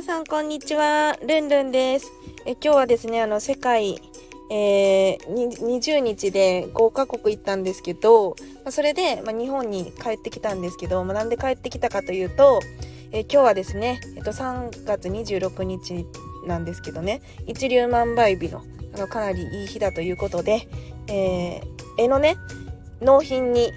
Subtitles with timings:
[0.00, 1.18] 皆さんこんにちは。
[1.28, 2.10] ルンルンです。
[2.46, 4.00] え今日はですね、あの、世界、
[4.50, 8.30] えー、に20日で5カ国行ったんですけど、
[8.64, 12.60] まあそれで、まあ、日本に帰ってきたんですけど、まあ、なんで帰ってきたかというと、
[13.12, 16.06] えー今日はですね、えっと、3月26日
[16.46, 18.64] なんですけどね、一粒万倍日の、
[18.94, 20.66] あの、かなりいい日だということで、
[21.08, 21.62] えー、
[21.98, 22.38] 絵のね、
[23.02, 23.70] 納品に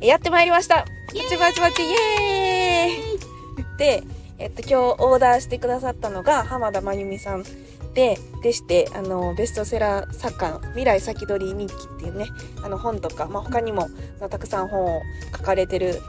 [0.00, 0.84] やってまいりましたバ
[1.30, 4.02] チバチバチイエーイで、
[4.38, 7.42] えっと、今日オーダーしてくださったのが浜田真由美さん
[7.94, 12.26] で、でして、あの、ベストセラー作家の未来先取り日記っていうね、
[12.62, 13.88] あの本とか、まあ、他にも、
[14.30, 15.02] たくさん本を
[15.36, 16.00] 書かれてる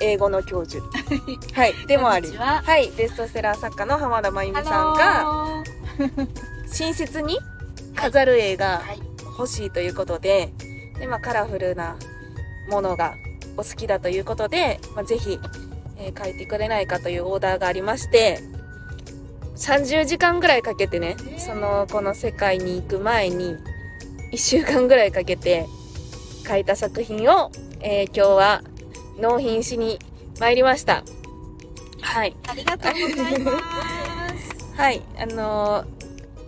[0.00, 0.82] 英語の教授。
[1.52, 2.34] はい、でもあり。
[2.34, 5.64] ははい、ベストセラー作家の浜田真由美さんが、が、
[6.78, 7.38] 寝室に
[7.94, 9.00] 飾る絵がはい、
[9.38, 10.52] 欲しいということで、
[10.98, 11.98] で、まあ、カラフルな
[12.70, 13.16] ものが
[13.58, 15.38] お好きだということで、まあ、ぜひ、
[15.98, 18.40] えー描いてくれないかというオーダーがありまして、
[19.56, 23.56] 30時間ぐらいかけてね、ーその、この世界に行く前に、
[24.32, 25.66] 1週間ぐらいかけて
[26.44, 28.62] 描いた作品を、えー今日は
[29.18, 29.98] 納品しに
[30.38, 31.02] 参りました。
[32.02, 32.36] はい。
[32.48, 33.60] ありがとうございます。
[34.76, 35.95] はい、あのー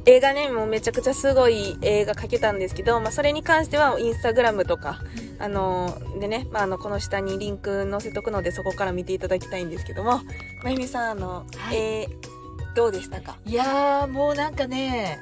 [0.07, 5.01] 映画ね、もうめちゃくちゃすごい映画描けたんですけど、まあ、それに関してはインスタグラムとか、
[5.39, 10.21] あのーでね、まあ、あの、この下にリンク載せとくので、そこから見ていただきたいんですけども、
[10.65, 12.29] まゆみさん、あの、はいえー
[12.75, 13.39] どうでしたか？
[13.45, 15.19] いやー、もうなんかね、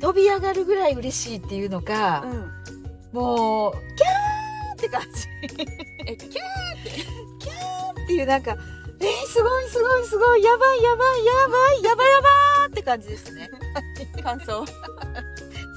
[0.00, 2.22] 飛び上がるぐらい嬉しいっていうのか、
[3.12, 3.18] うん。
[3.18, 5.26] もう、キャーって感じ。
[6.06, 6.30] え、キュ
[7.40, 8.56] キャーっていうなんか、
[9.00, 13.50] えー、すごいすごいすごい、やばいやばいやばい、やばいやばーって感じですね。
[14.16, 14.64] ー感想。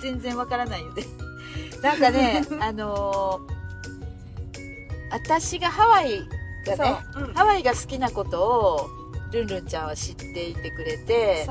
[0.01, 1.03] 全然わからないよね。
[1.81, 3.59] なんかね、 あのー
[5.11, 6.19] 私がハワイ
[6.65, 7.23] がね、そう。
[7.23, 7.33] うん。
[7.33, 8.89] ハワイが好きなことを
[9.31, 11.47] ルンルンちゃんは知っていてくれて。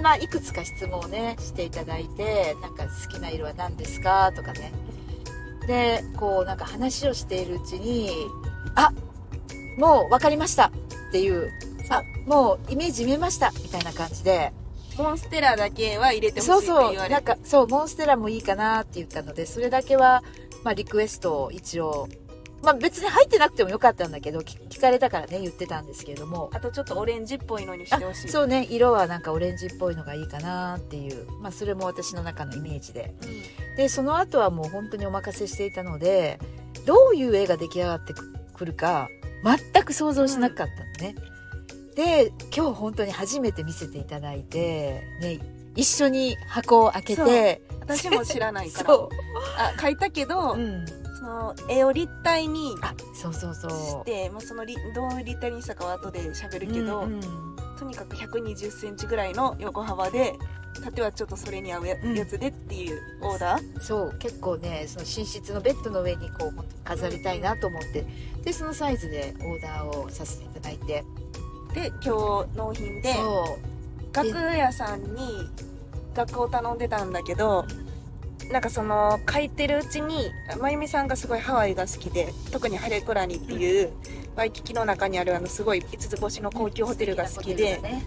[0.00, 4.72] まあいくつか質問をねしていただいてなんか好きな色は何ですかとかね
[5.66, 8.10] でこうなんか話をしているうちに
[8.74, 8.92] あ
[9.78, 10.70] もう分かりました
[11.10, 11.50] っていう
[11.90, 14.52] あもうイメージ見えましたみたいな感じで。
[14.98, 17.14] モンステラだけは入れてほしいってそうそう言われて。
[17.14, 20.22] なんかそうモンステラもいいかなって言ったのでそれだけは、
[20.62, 22.08] まあ、リクエストを一応
[22.62, 26.50] まあ別に入ってなくてもよかったんだけど聞聞かれたからね言ってたんですけれども。
[26.52, 28.28] あとちょっとオレンジっぽいのにしてほしい。
[28.28, 31.26] そうね色はなんかオレンジっぽいのがいいかなっていう。
[31.40, 33.14] まあそれも私の中のイメージで。
[33.22, 33.76] うん。
[33.76, 36.38] でその後はもう本当にお任せしていたので
[36.84, 39.08] どういう絵が出来上がってくくるか
[39.44, 41.14] 全く想像しなかったのね、
[41.96, 45.40] で今日本当に初めて見せていただいてね
[45.76, 47.62] 一緒に箱を開けて。
[47.80, 48.86] 私も知らないから。
[48.94, 49.10] そ
[49.56, 50.86] あ、描いたけど、う、うん、
[51.18, 53.70] その絵を立体にあそうそうそう。
[53.70, 57.20] して、まあ、そのりどう立体にしたかは後で喋るけど、うんうん。
[57.78, 60.34] とにかく1 2 0センチぐらいの横幅で
[60.84, 63.80] 縦はちょっとそれに合うや,、うんつでっていうオーダー？
[63.80, 64.18] そう。
[64.18, 68.04] 結構ねその寝室のベッドの上にこう飾りたいなと思って。
[68.44, 71.04] でそのサイズでオーダーをさせていただいて。
[71.74, 73.14] で今日納品で
[74.12, 75.48] 楽屋さんに
[76.14, 77.64] 楽を頼んでたんだけど
[78.50, 83.92] なんかその書いてるうちにまゆみさんがすごいハワイが好きで特にハレクラニっていう
[84.34, 88.02] ワイキキの中にあるあのすごい5つ星の高級ホテルが好きで、ね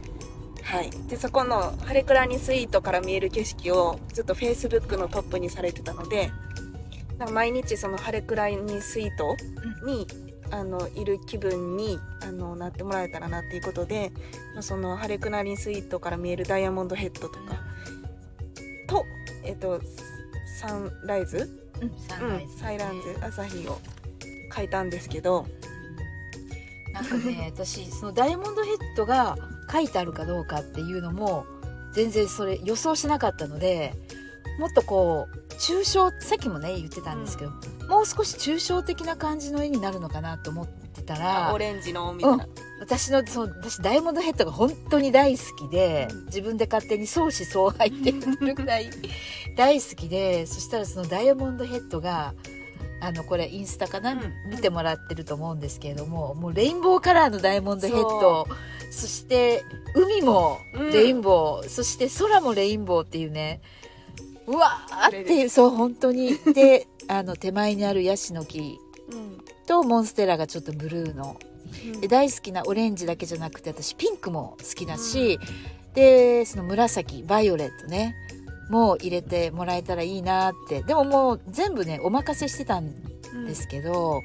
[0.63, 6.31] はい、でそこのハレクラニスイートから見える景色をずっとフェイスブックのトップにされてたので
[7.31, 9.35] 毎日そのハレクラニスイート
[9.85, 10.07] に、
[10.51, 14.11] あのいる気分にあのなってもらえたらなっていうことで
[14.53, 17.63] まあそのハレクラニスイートから見えるダイヤモンドヘッドとか
[18.87, 19.05] と
[19.43, 19.81] えっと
[20.59, 21.49] サンライズ、
[21.81, 23.79] うんサンうんライズ、サイランズ朝日を
[24.51, 25.45] 描いたんですけど。
[26.93, 29.35] なんかね私そのダイヤモンドヘッドが
[29.73, 31.45] 書いてあるかどうかっていうのも
[31.93, 33.93] 全然それ予想しなかったので
[34.59, 37.51] もっとこう抽象さっきもね言ってたんですけど、
[37.87, 42.47] もう少し抽象的な感じの絵になるのかなと思ってたらオレンジのみたいな、
[42.79, 46.25] 私のその私ダイヤモンドヘッドが本当に大好きで、うん。
[46.25, 48.89] 自分で勝手に相思相愛って言ってるぐらい
[49.55, 52.33] 大好きでそしたらそのダイヤモンドヘッドが
[53.05, 54.33] あのこれインスタかな、うん。
[54.49, 58.47] 見てもらってると思うんですけれどももうレインボーカラーのダイヤモンドヘッド。
[58.91, 59.63] そして
[59.95, 60.59] 海も
[60.91, 63.61] レインボー、そして空もレインボーっていうね。
[64.47, 65.45] うわーってい。
[65.45, 66.37] うそう本当に。
[66.53, 68.79] であの手前にあるヤシの木
[69.11, 69.43] うん。
[69.67, 71.37] とモンステラがちょっとブルーの。
[71.93, 72.01] うん。
[72.01, 75.39] で大好きなオレンジだけじゃなくて私ピンクも好きだし、
[75.93, 78.15] でその紫バイオレットね
[78.69, 80.83] もう入れてもらえたらいいなって。
[80.83, 82.93] でももう全部ねお任せしてたん
[83.33, 84.21] うんですけど、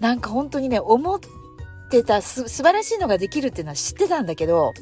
[0.00, 1.20] なんか本当にね思っ
[1.90, 4.72] てたす素晴らしいのができるっていうのは知ってたんだけど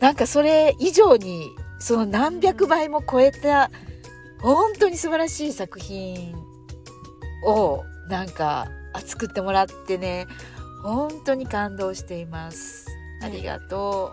[0.00, 3.70] なんかそれ以上にその何百倍も超えた
[4.40, 6.34] 本当に素晴らしい作品
[7.46, 10.26] をなんかあ作ってもらってね
[10.82, 12.86] 本当に感動しています。
[13.22, 14.12] ありがと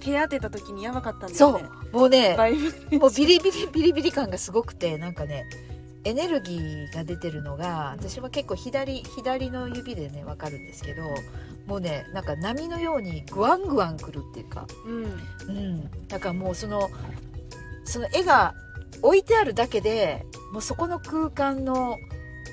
[0.00, 1.34] 手当てた時にやばかったんよね。
[1.34, 1.60] そ
[1.92, 2.36] う、もうね、
[2.92, 5.44] もうビリビリビリビリ感がすごくてなんかね
[6.04, 11.02] エネルギーが出てるのが私は結構左左の指でね分かるんですけど
[11.66, 14.66] もうねなんか波のようにグワングワンくるっていうか。
[14.86, 15.04] うん。
[15.48, 16.08] うん。
[16.08, 16.88] だからもうその
[17.84, 18.54] その絵が
[19.02, 21.98] 置いてあるだけでもうそこの空間のも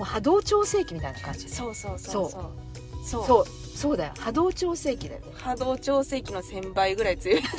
[0.01, 1.47] う波動調整器みたいな感じ。
[1.49, 2.29] そうそうそう。
[2.29, 2.64] そう
[3.05, 3.25] そう。
[3.25, 3.45] そう。
[3.75, 4.13] そうだよ。
[4.19, 5.27] 波動調整器だよね。
[5.35, 7.41] 波動調整器の1000倍ぐらい強い。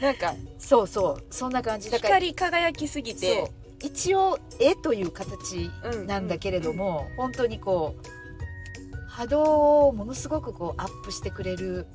[0.00, 1.24] なんかそうそう。
[1.30, 1.90] そんな感じ。
[1.90, 3.50] だから光り輝きすぎて。
[3.82, 6.06] 一応絵という形うん。
[6.06, 8.06] なんだけれども、本当にこう
[9.12, 11.86] 波動をものすごくこうアップしてくれる、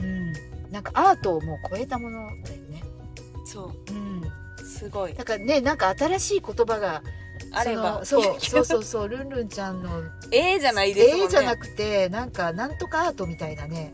[0.00, 0.32] うん、
[0.72, 2.82] なんかアートをもう超えたものだよね、
[3.44, 3.92] そう。
[3.92, 5.14] ん、うすごい。
[5.14, 7.02] だからねなんか新しい言葉が
[7.52, 8.04] あれば。
[8.04, 10.02] そうそうそうそうルンルンちゃんの
[10.32, 11.24] ええじゃないですもんね。
[11.26, 13.92] 絵じゃなくてなんかなんとかアートみたいなね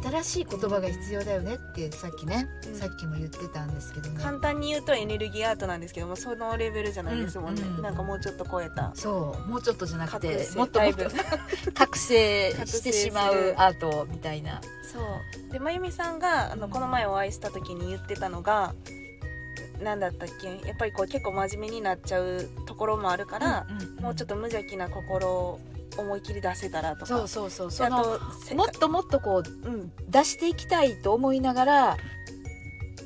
[0.00, 2.74] 新しい言葉が必要だよねってさっきね、うん。
[2.74, 4.22] さっきも言ってたんですけどね。
[4.22, 8.92] 簡単に言うとエネルギーアートなんですけどもそのレベルじゃないですもんね、うんうんなんかもうちょっと超えた。
[8.94, 11.04] そうもうちょっとじゃなくてもっともっと
[11.74, 14.60] 覚醒してしまう アートみたいな。
[14.90, 15.52] そう。
[15.52, 18.74] でまゆみさんがあのこの前お会いした時に言ってたのが
[19.82, 20.48] 何だったっけ？
[20.66, 23.66] やっぱりこう結構真面目になっちゃうところもあるから、
[24.00, 25.60] もうちょっと無邪気な心を
[25.98, 27.06] 思い切り出せたらとか。
[27.06, 27.70] そうそうそう。
[27.70, 27.98] その
[28.54, 29.92] もっともっとこううん。
[30.08, 31.96] 出していきたいと思いながら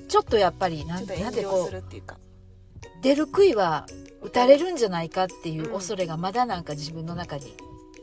[0.08, 3.86] ちょっとやっぱりなんなん遠慮すでこう出る杭は
[4.22, 7.54] 打たれるんじゃないかっていううん恐れがまだなんか自分の中に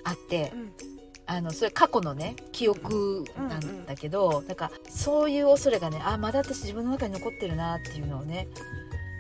[0.04, 0.93] あって、うん
[1.25, 8.48] あのそれ過去のね記憶なんだけど、なんかそういう恐れがねあまだ私自分の中に残ってるなっていうのをね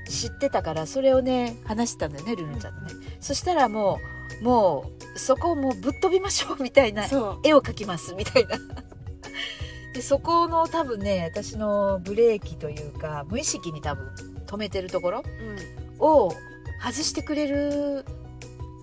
[0.09, 3.99] 知ってたからそれをね話してたんだよねルルちゃんとね、そしたらも
[4.41, 7.05] うもうそこをもうぶっ飛びましょう みたいな
[7.43, 8.57] 絵を描きますみたいな。
[9.93, 14.09] でそこの多分ね私のブレーキというか無意識に多分
[14.47, 16.03] 止めてるところうん。
[16.05, 16.33] を
[16.81, 18.05] 外してくれる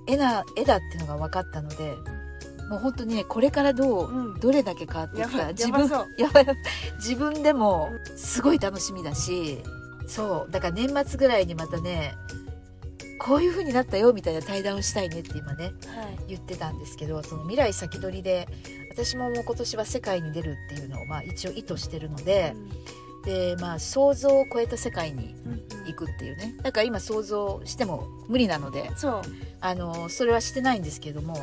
[0.06, 1.94] 絵な絵だっていうのが分かったので
[2.70, 4.40] もう本当にねこれからどう、うん。
[4.40, 6.06] どれだけ変わっていくやばいか自分やばそう。
[6.16, 6.46] やばい
[6.96, 9.58] 自分でもすごい楽しみだし
[10.06, 12.14] そうだから年末ぐらいにまたね
[13.18, 15.74] こういう風になったよみたいな対談をしたいねって今ねはい。
[16.28, 18.48] 言ってたんですけどその未来先取りで
[18.90, 22.54] 私ももう今年は世界に出るっていうのをまあ一応意図してるので、
[23.24, 25.34] でまあ想像を超えた世界に
[25.86, 26.56] 行くっていうね。
[26.62, 29.22] だから今想像しても無理なのでそう。
[29.60, 31.36] あのそれはしてないんですけども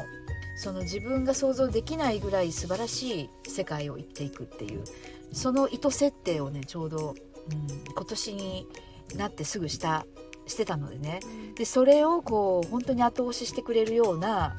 [0.58, 4.84] その自分が想像できないぐらい素晴らしい世界を行っていくっていう
[5.32, 7.16] その意図設定をねちょうど、
[7.52, 8.68] うん、今年に
[9.16, 10.06] なってすぐした
[10.48, 11.20] してたのでね。
[11.56, 14.56] でそれをこう本当に後押ししてくれるような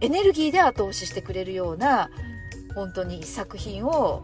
[0.00, 2.10] エネルギーで後押ししてくれるような
[2.74, 4.22] 本当に作品を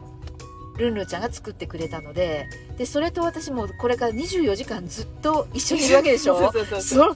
[0.78, 6.52] ルンルンちゃんが作ってくれたのででそれと私もこれから24時間ずっと一緒にいるわけでしょ？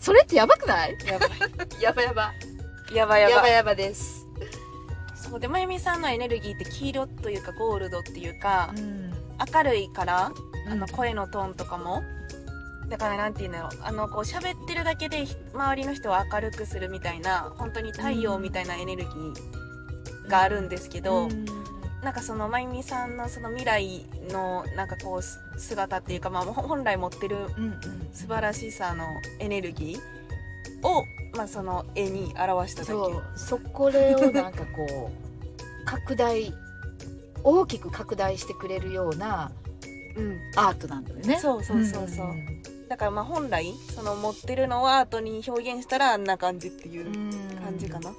[0.01, 0.97] それってやばくない？
[1.07, 1.31] やばい。
[1.81, 2.33] やばやば
[2.95, 3.33] やばいやば。
[3.33, 4.27] いやばやばです、
[5.15, 9.13] そうでまゆみさんのエネルギーって黄色というかゴールドっていうかうん。
[9.53, 10.33] 明るいから
[10.69, 12.03] あのうん声のトーンとかも。
[12.89, 13.71] だからなんていうんだろう。
[13.83, 21.45] あのこう喋ってるだけで周りの人を明るくするみたいな本当に太陽みたいなエネルギーがあるんですけど、うん。
[22.03, 27.81] なんかそのまゆみさんのその未来のなんかこうす姿っていうか、まあ、ほ本来持ってるうんうん。
[28.13, 29.07] 素晴らしさの
[29.39, 31.05] エネルギーを、
[31.37, 32.93] まあ、その絵に表しただけ。
[32.93, 33.39] そう。
[33.39, 36.53] そこれをなんかこう 拡大
[37.43, 39.51] 大きく拡大してくれるような
[40.17, 41.39] うん、アートなんだよね。
[41.41, 42.27] そうそうそうそう、
[42.89, 47.07] だからまあ本来その持ってるのをアートに表現したらあんな感じっていう
[47.63, 48.13] 感じかな、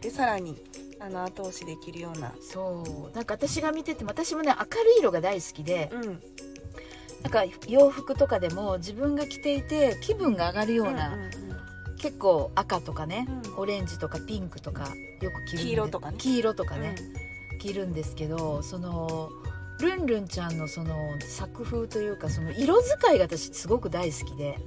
[0.00, 0.56] でさらに
[1.00, 2.32] あの後押しできるような。
[2.40, 3.16] そう。
[3.16, 6.22] なんか私が見てても私もね明るい色が大好きでうん。
[7.22, 11.51] なんか洋服とかでも自分が着ていて気分が上がるようなうんうん
[12.02, 13.58] 結構赤とかね、うん。
[13.58, 14.88] オレンジとかピンクとか
[15.20, 16.16] よく着るんで黄色とかね。
[16.18, 16.94] 黄色とかね、
[17.60, 19.30] 着るんですけどその
[19.80, 24.58] ルンルンちゃんのその作風というかその色使いが私すごく大好きで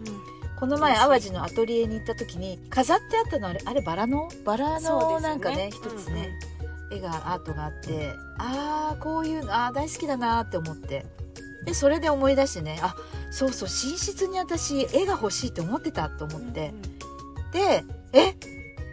[0.60, 5.22] この前淡路のアトリエに行った時に飾ってあったのあれあれバラのバラのそうですよね。
[5.22, 6.32] なんかね一つね、
[6.92, 11.06] 絵がアートがあってああこういうのあー大好きだなーって思って。
[11.66, 12.96] でそれで思い出してねあ
[13.32, 16.74] そうそう寝室に私絵が欲しいって思ってたと思って、
[17.56, 18.36] でえ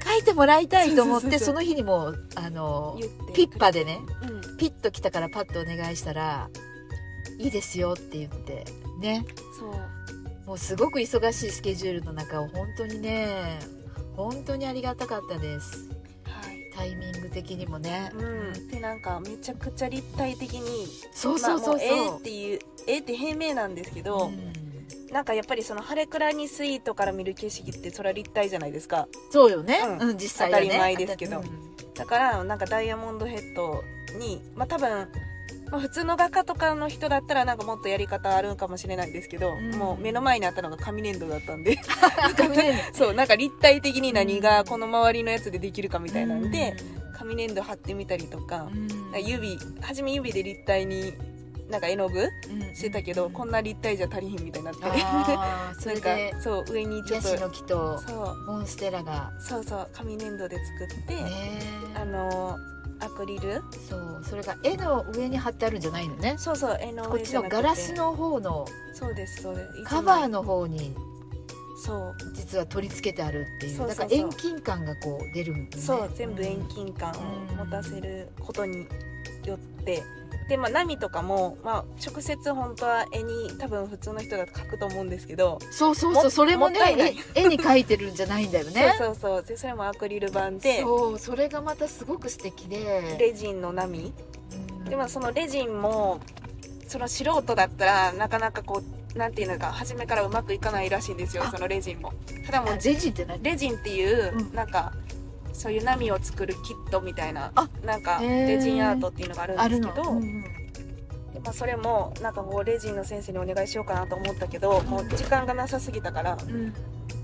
[0.01, 2.99] 描いてもらいたいと思ってその日にもうあの
[3.35, 4.57] ピッパでねうん。
[4.57, 6.49] ピッと来たからパッとお願いしたら
[7.39, 8.65] 「いいですよ」って言って
[9.01, 9.25] ね。
[9.59, 9.73] そう。
[10.47, 13.59] もうすごく忙しいスケジュールの中を本当にね
[14.17, 15.89] 本当にありがたかったです。
[16.25, 16.71] はい。
[16.75, 24.62] タイミング的にもね、うん、でなんかめちゃくちゃ立体的にそうそうそうそう、まあも絵っていう絵って平面なんですけど、うん
[25.13, 29.09] なんかやっぱりそのハレクラニスイートから見る景色ってそれは立体じゃないですか。
[29.31, 30.09] そうよね、うん。
[30.11, 30.67] うん、実際はね。
[30.67, 31.41] 当たり前ですけど。
[31.41, 31.45] うん。
[31.95, 33.85] だからなんかダイヤモンドヘッド
[34.19, 35.09] にまあ多分、
[35.71, 39.75] まあ、普通の画家とかの人だったらなんかもっとやり方あるかもしれないんですけど、うん。
[39.75, 41.77] もう目の前にあったのが紙粘土だったんで
[42.95, 46.75] そうなんか立体的に何がこの周りのやつでできるかみ土たいなんで、
[47.19, 48.71] 紙粘土貼ってみたりとか
[49.23, 51.13] 指初め指で立体に
[51.71, 54.81] なんか絵の具うんしてたけど、こんな立体じゃ足りひんみたいになって。
[55.81, 57.29] そなんかれでそう上にちょヤっと。
[57.29, 58.01] シの木と
[58.47, 59.33] モンステラが。
[59.41, 61.31] そうそう紙粘土で作って、ね
[61.95, 62.59] あの
[63.01, 63.63] アクリル。
[63.89, 66.35] そうそれが絵の上に貼ってあるんじゃないのね。
[66.39, 68.67] そうそう絵のこっちのガラスの方の。
[68.93, 69.85] そうですそうです。
[69.85, 70.95] カバーの方に。
[71.85, 73.77] そう実は取り付けてあるっていう。
[73.77, 74.09] そうそうそう。
[74.09, 75.83] だから遠近感がこう出るんだよね。
[75.83, 77.15] そう全部遠近感を
[77.57, 78.87] 持たせることに
[79.45, 80.03] よって
[80.49, 86.81] でまあ波とかも、まあ、直接本当は絵に多分普通の人だと描くと思うんですけど、そうそうそうもそれもね
[87.35, 88.95] 絵に描いてるんじゃないんだよね。
[88.99, 89.43] そうそうそう。
[89.43, 93.17] でそれもアクリル板でそうそれがまたすごく素敵で。
[93.19, 94.13] レジンの波。
[94.53, 94.85] うん。
[94.85, 96.21] でもそのレジンも
[96.89, 98.83] その素人だったらなかなかこ
[99.15, 101.51] うなんていうのか初めからうまくいかないらしいんですよあ。
[101.51, 102.13] そのレジンも。
[102.47, 103.43] ただもうあレジンって何？
[103.43, 104.55] レジンっていう、うん。
[104.55, 104.93] なんか
[105.53, 110.21] そういう波を作るキットみたいなあなんかレジンアートっていうのがあるんですけど、ま
[111.51, 116.73] あ、それもなんかこうレジンの先生にお願いしようかなと思ったけどもう時間がなさすぎたからうん。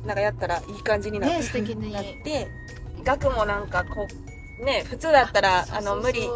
[0.06, 2.49] なんかやったらいい感じになって,、ねなって
[3.04, 4.06] 額もなんかこ
[4.61, 6.28] うね普通だったらあの無理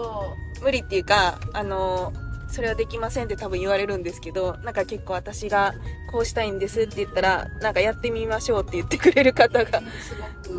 [0.62, 2.12] 無理っていうかあの
[2.52, 5.74] それはできませんって多分言われるんですけどなんか結構私が
[6.10, 9.82] こうしたいんですって言ったらなんかやってみましょうって言ってくれる方が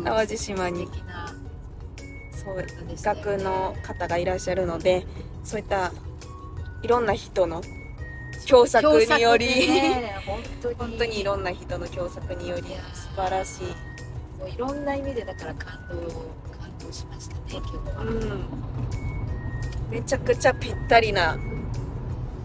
[0.04, 0.88] 淡路島に。
[2.44, 2.66] そう
[3.00, 5.06] 学の方がいらっしゃるので
[5.44, 5.92] そういった
[6.82, 7.62] いろんな人の
[8.46, 9.46] 共作により、
[10.26, 10.74] 本当に。
[10.74, 13.62] 本当にいろんな人の共作により素晴らしい、
[14.38, 18.44] もういろんな意味でだから感動感動しましたね今日は、うん、
[19.88, 21.38] めちゃくちゃぴったりな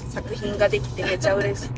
[0.10, 1.70] 作品ができてめちゃ嬉しい。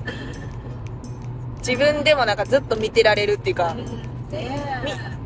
[1.60, 3.86] 自分でもなんかずっと見てられるっていうか、ね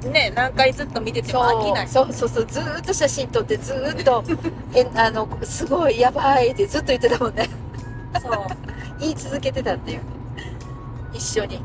[0.04, 1.88] みね何回ずっと見てても飽きない。
[1.88, 2.46] そうそうそう。
[2.46, 4.24] ずーっと写真撮ってずーっと
[4.76, 7.50] えあのすごいやばいってずっと言ってたもんね。
[8.22, 8.46] そう。
[9.00, 10.02] 言い続けてたっていう。
[11.14, 11.62] 一緒に。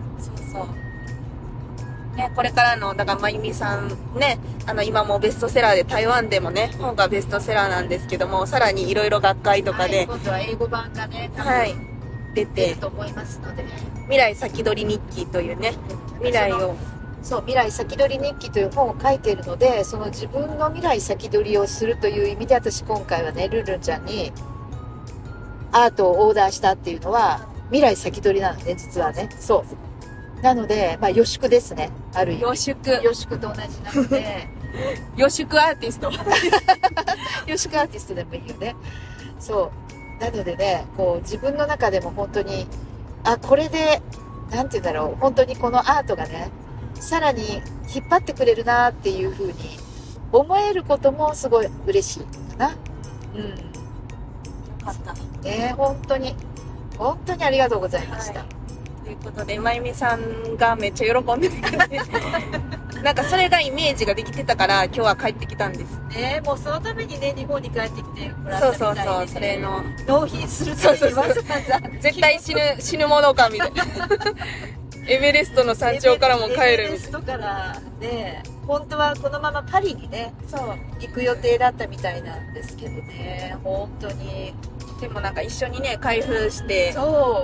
[2.21, 13.65] ね、これからの、だから、まゆみさんね、あの、今もベストセラーで台湾でもね、本がベストセラーなんですけども、さらにいろいろ学会とかはいで、今度は英語版がね多はい分、出てと思いますので。
[14.05, 15.73] 未来先取り日記というね、
[16.19, 16.77] 未来を、
[17.23, 24.33] そう未来先取り日記という本を書いているのでその自分の未来先取りをするという意味で私今回はねルンルンちゃんに
[25.71, 29.29] アートをオーダーしたっていうのは未来先取りなのね実はね。
[29.39, 29.90] そう
[30.43, 31.91] なのでまあ予祝ですね。
[32.15, 32.43] ある意味。
[32.43, 34.49] 予祝、予祝と同じなので。
[35.17, 36.11] 予祝アーティスト。
[37.47, 38.77] 予祝アーティストでもいいよね。
[39.39, 39.71] そ
[40.19, 40.23] う。
[40.23, 42.67] なのでねこう自分の中でも本当に
[43.25, 44.03] あこれで
[44.51, 45.21] なんて言うんだろう。
[45.21, 46.51] 本当にこのアートがね
[46.95, 47.63] さらに
[47.95, 49.55] 引っ張ってくれるなっていうふうに
[50.33, 52.21] 思えることもすごい嬉しい
[52.57, 52.77] かな。
[53.35, 53.43] うん。
[53.43, 53.57] よ
[54.85, 55.15] かった。
[55.43, 56.35] ね本当に。
[57.01, 58.47] 本当にありがとうございました、は
[59.05, 62.01] ということで、まゆみさんがめっちゃ喜んでくれて、
[63.03, 66.01] なんかそれがイメージができてたから、今日は帰ってきたんです。
[66.11, 73.85] ねもうそのためにね日本に帰ってきてもそうそうそう、それの、納品するためにわざわざ絶対死ぬ、死ぬものか、みたいな。
[75.09, 80.33] エベレストの山頂からも帰エベるみレストからね本当はこのままパリにね。
[80.47, 80.79] そう。
[81.01, 84.55] 行く予定だったみたいなんですけどね本当に
[85.01, 86.95] でもなんか一緒にね、開封して、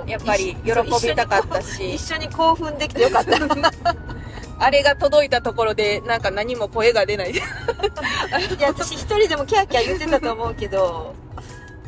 [0.05, 1.95] やっぱり喜びたかったし。
[1.95, 3.37] 一緒に興奮できてよかった。
[4.59, 7.31] あれが届いたところでなんか何も声が出ない。
[7.31, 7.35] い
[8.59, 11.13] や私一人でもキャーキャー言ってたと思うけど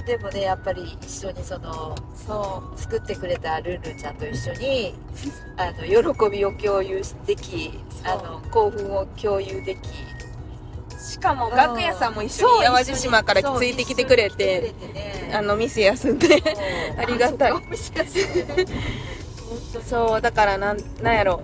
[0.06, 4.94] でもねやっぱり一緒にそのそう作ってくれたルンルンちゃんと一緒に
[5.58, 9.80] あの喜びを共有できあの興奮を共有でき
[11.00, 14.74] しかも楽屋さんも一緒に淡路島からついてきてくれて
[15.34, 16.44] あの店休んで
[16.98, 17.54] ありがたい。
[19.88, 20.22] そう。
[20.22, 21.42] だからなんなんやろ。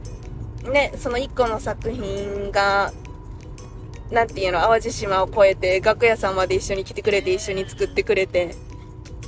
[0.71, 2.91] ねその一個の作品が
[4.11, 8.55] なんていうの淡路島を越えて楽屋さんまで一緒に来てくれて一緒に作ってくれて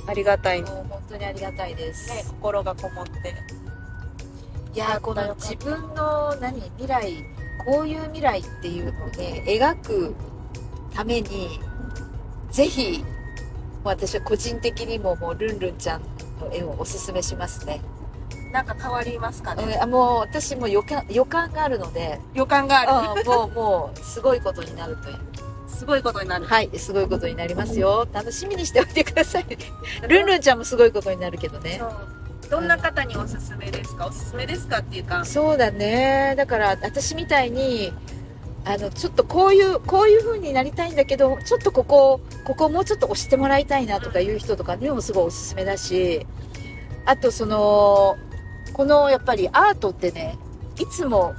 [0.06, 3.34] ありがたい本当にありがたいです、心がこもって。
[4.74, 7.24] いやーこの自分の何未来
[7.64, 10.14] こういう未来っていうのをね描く
[10.94, 11.60] ために
[12.50, 13.04] ぜひ
[13.84, 16.02] 私は個人的にももうルンルンちゃん
[16.40, 17.80] の絵をおすすめしますね、
[18.52, 19.64] なんか変わりますかね？
[19.64, 22.20] うんあもう私も予感予感があるので。
[22.34, 23.20] 予感がある。
[23.20, 25.18] うんもうもうすごいことになるという。
[25.68, 26.46] すごいことになる。
[26.46, 28.06] はいすごいことになりますよ。
[28.12, 29.46] 楽しみにしておいてください
[30.08, 31.76] ルンルンちゃんもすごいことになるけどね。
[31.78, 32.17] そう
[32.50, 34.06] どんな方におすすめですか？
[34.06, 35.24] おすすめですかっていうか。
[35.24, 36.34] そうだね。
[36.36, 37.92] だから私みたいに
[38.64, 46.26] あのちょっとこういうこういう風になりたいんだけどちょっとここここもうちょっと押してもらいたいなとかいう人とかにもすごいおすすめだし
[47.06, 48.16] あとその
[48.74, 50.36] このやっぱりアートってね
[50.78, 51.34] いつも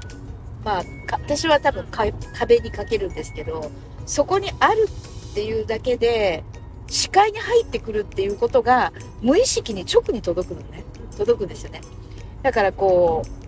[0.64, 3.70] まあ私は多分壁にかけるんですけど
[4.06, 4.88] そこにある
[5.32, 6.44] っていうだけで
[6.88, 10.84] 視界に入ってくるっていうことが無意識に直に届くのね。
[11.20, 11.82] 届くんですよね。
[12.42, 13.40] だからこう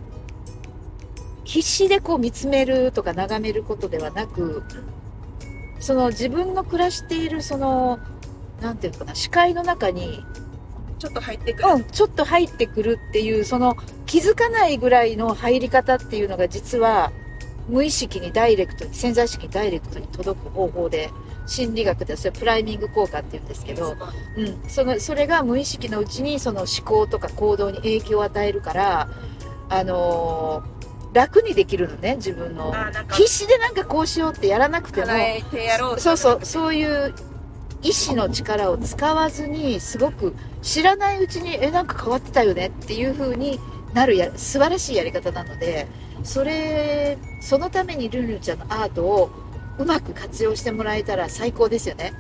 [1.44, 4.64] 必死でこう見つめるとか眺めることではなく
[5.80, 8.00] その自分の暮らしているその
[8.62, 10.24] なんていうのかな視界の中に
[11.00, 13.76] ちょっと入ってくる、うん、ちょっと入ってくるっていうその
[14.06, 17.12] 気づかないぐらいの入り方っていうのが実は
[17.68, 21.10] 無意識にダイレクトに潜在意識にダイレクトに届く方法で
[21.46, 23.96] 心理学ではそれプライミング効果っていうんですけど、
[24.38, 29.10] うん、そのそれが無意識のうちにその思考とか行動に影響を与えるから、
[29.70, 30.82] あのー
[31.14, 32.74] 楽にできるのね自分の。
[33.12, 35.08] 必死でなんかこうしようってやらなくても。
[36.00, 36.40] そうそう。
[36.44, 37.14] そういう
[37.84, 43.60] 意志の力を使わずにすごく知らないうちにえなんか変わってたよねっていう風に
[43.94, 45.88] なるや素晴らしいやり方なので
[46.24, 49.30] それそのためにルンルンちゃんのアートを
[49.78, 52.14] うまく活用してもらえたら最高ですよね。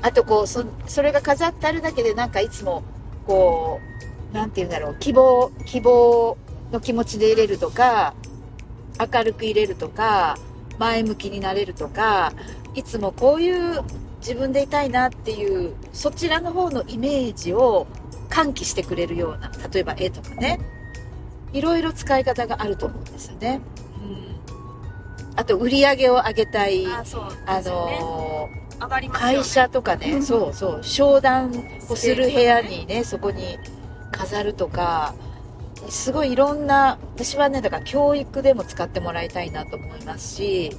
[0.00, 2.82] あとこうそそれが飾ってあるだけでなんかいつも
[3.26, 3.80] こ
[4.32, 6.36] うなんて言うんだろう希望希望
[6.72, 8.14] の気持ちで入れるとか
[8.98, 10.36] 明るく入れるとか
[10.78, 12.32] 前向きになれるとか
[12.74, 13.82] いつもこういう
[14.20, 17.86] 自分でいたいなっていうそちらの方のイメージを
[18.30, 20.60] 喚起してくれるような例えば絵とかね
[21.52, 23.60] いろいろ使い方があると思うんですよね、
[24.02, 27.10] うん、あと売り上げを上げたいあね。
[27.64, 28.48] の
[29.12, 30.84] 会社とかねそうそう。
[30.84, 31.50] 商談
[31.88, 33.02] をする部屋にね。
[33.02, 33.58] そこに
[34.12, 35.14] 飾るとか
[35.88, 40.76] すごいいろんな私はねだから教育でも使ってもらいたいなと思いますし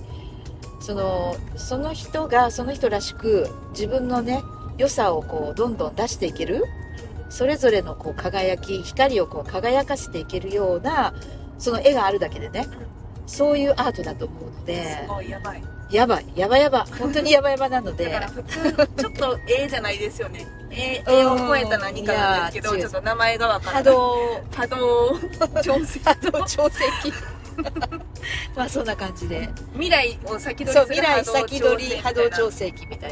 [0.79, 4.43] そのその人がその人らしく自分のね
[4.77, 6.63] 良さをこうどんどん出していける
[7.29, 11.13] それぞれのこう輝き光をこう輝かせていけるような
[11.57, 12.67] その絵があるだけでね
[13.27, 15.63] そういうアートだと思うのですごいやばい。
[15.91, 16.85] やばいやばやば。
[16.99, 18.05] 本当にやばやばなので。
[18.09, 20.47] だから普通ちょっと絵じゃないですよね。
[20.71, 23.93] 絵絵を超えた何かなんですけどちょっと名前がわから波ない。
[23.93, 24.41] 動。
[24.55, 25.19] 波動。
[25.63, 25.99] 調整。
[25.99, 27.13] 波動調整器。
[28.55, 29.49] まあそんな感じで。
[29.73, 33.11] 未来を先取そうりする未来先取り波動調整整器みたい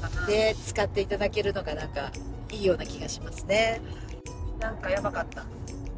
[0.00, 0.26] かな。
[0.26, 2.10] で使っていただけるのがなんか
[2.50, 3.80] いいような気がしますね。
[4.58, 5.44] なんかやばかった。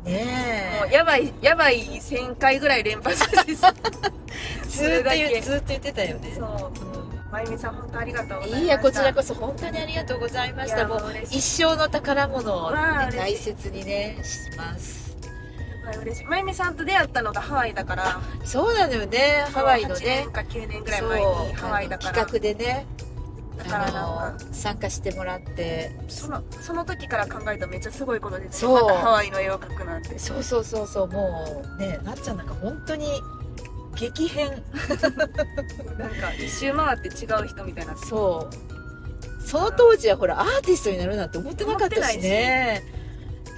[0.05, 6.33] ねもうやばいやばい1000回ぐらい連発してさえずーっと言っと言ってたよね。
[6.35, 6.73] そう。
[7.31, 8.65] まゆみさん本当ありがとうございました。
[8.65, 10.89] いやこちらこそ本当にありがとうございました。
[10.89, 12.77] もう一生の宝物を、ね
[13.15, 15.17] 大切にねします。
[15.85, 16.25] はい嬉しい。
[16.27, 18.21] まゆみさんと出会ったのがハワイだから。
[18.45, 22.13] そうなのよねハワイの8ね年か9年ぐらい前にハワイだから。
[22.27, 22.87] 企画でね
[23.65, 25.91] だからなんあかの参加してもらって。
[26.09, 30.19] そのその時から考えたらめっちゃすごいことですハワイの絵を描くなんて。
[30.19, 33.07] そうそうそうそうもうねなっちゃんなんか本当に
[33.95, 34.49] 激変。
[34.49, 37.97] なんか一周回って違う人みたいな。
[37.97, 38.55] そう。
[39.47, 42.83] その当時はほらアーティストになるなんて思ってなかったしね。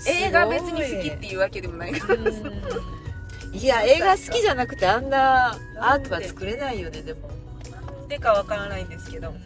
[0.09, 2.15] 映画別に好きっていうわけでもないから。
[2.15, 3.55] うん。
[3.55, 7.29] いや映画好きじゃなくてあんなアートは作れないよねでも。
[7.71, 9.29] なんでかわからないんですけど。
[9.29, 9.41] 本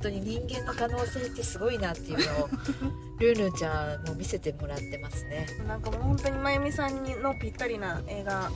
[0.00, 2.48] 当に人間の可能性ってすごいなっていうのを
[3.18, 5.46] ルールンちゃんも見せてもらってますね。
[5.66, 8.50] なんかもう本当にまゆみさんにのぴったりな映画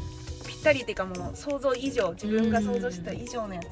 [0.62, 3.64] ったりっていうかもう想像以上自分が想像してた以上のやつ。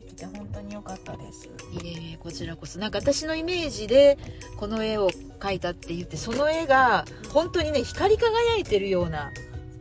[0.00, 1.48] できて本当に良かったです。
[1.82, 2.78] いえこちらこそ。
[2.78, 4.18] なんか私のイメージで
[4.58, 9.32] この絵を描いたって言ってその絵が本当にね光り輝いてるような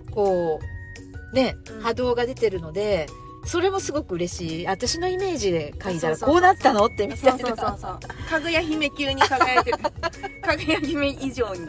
[0.10, 0.60] こ
[1.32, 1.82] うねうん。
[1.82, 3.08] 波動が出てるので
[3.46, 4.68] それもすごく嬉しい。
[4.68, 7.40] 私のイメージで描いたらこうなったのってみたいな。
[7.40, 8.00] そうそうそう
[8.30, 9.78] かぐや姫級に輝いてる。
[10.42, 11.68] かぐや姫以上に。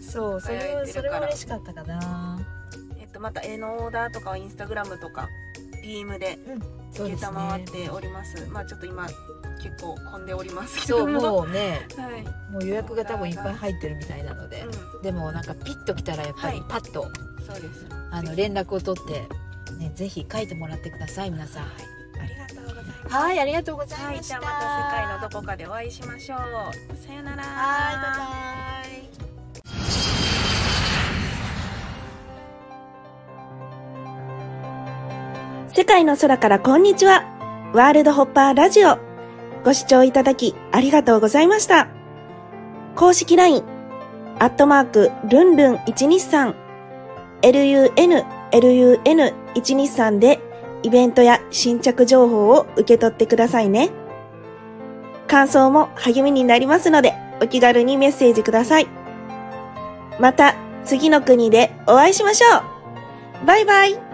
[0.00, 2.40] そうそれ輝はいそれは嬉しかったかな。
[2.98, 5.28] えっとまた絵のオーダーとかはインスタグラムとか
[5.84, 6.38] DM で
[6.92, 8.46] そうです承っねております。
[8.50, 9.06] まあちょっと今
[9.62, 14.64] 結構混んでおりますけそうどももうね はい、もう予約が多分いっぱい入ってるみたいなので、
[15.00, 16.68] うでもなんかピッと来たらやっぱりはい。
[16.68, 17.12] パッと、ん、
[17.46, 17.86] そうです。
[18.10, 19.26] あの連絡を取って、
[19.78, 21.68] ね、ぜひ書いてもらってください皆さんあ
[22.26, 26.38] りがとうございますはいありがとうございはい、ましたじゃあまた世界のどこかでお会いしましょう。
[27.06, 27.42] さよなら。
[27.42, 28.08] はいバイバ
[35.72, 37.22] イ世界の空からこんにちは。
[37.74, 38.96] ワールドホッパーラジオ。
[39.62, 41.88] ご視聴いただきありがとうございました。
[42.94, 43.62] 公式 LINE、
[44.38, 46.54] アットマーク、ルンルン123、
[47.42, 50.40] lun、123で
[50.82, 53.90] イベントや新着情報を受け取ってくださいね。
[55.26, 58.86] 感想も励みになりますので、お気軽にメッセージください。
[60.20, 62.58] また、次の国でお会いしましょ
[63.42, 64.05] うバイバイ